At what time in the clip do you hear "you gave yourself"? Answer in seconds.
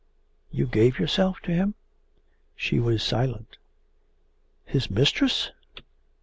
0.49-1.41